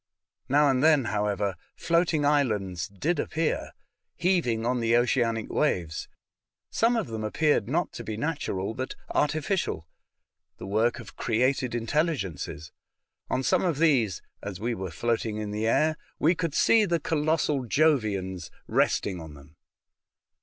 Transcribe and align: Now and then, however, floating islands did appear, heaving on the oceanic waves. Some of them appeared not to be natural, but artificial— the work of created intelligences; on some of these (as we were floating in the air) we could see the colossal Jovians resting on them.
Now 0.49 0.67
and 0.67 0.83
then, 0.83 1.05
however, 1.13 1.55
floating 1.75 2.25
islands 2.25 2.87
did 2.87 3.19
appear, 3.19 3.73
heaving 4.15 4.65
on 4.65 4.79
the 4.79 4.97
oceanic 4.97 5.51
waves. 5.53 6.07
Some 6.71 6.95
of 6.95 7.05
them 7.05 7.23
appeared 7.23 7.69
not 7.69 7.91
to 7.93 8.03
be 8.03 8.17
natural, 8.17 8.73
but 8.73 8.95
artificial— 9.11 9.85
the 10.57 10.65
work 10.65 10.99
of 10.99 11.15
created 11.17 11.75
intelligences; 11.75 12.71
on 13.29 13.43
some 13.43 13.63
of 13.63 13.77
these 13.77 14.23
(as 14.41 14.59
we 14.59 14.73
were 14.73 14.89
floating 14.89 15.37
in 15.37 15.51
the 15.51 15.67
air) 15.67 15.97
we 16.17 16.33
could 16.33 16.55
see 16.55 16.83
the 16.85 16.99
colossal 16.99 17.65
Jovians 17.67 18.49
resting 18.67 19.19
on 19.21 19.35
them. 19.35 19.55